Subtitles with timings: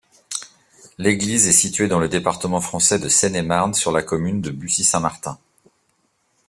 [0.97, 5.37] L'église est située dans le département français de Seine-et-Marne, sur la commune de Bussy-Saint-Martin.